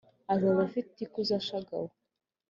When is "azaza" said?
0.33-0.61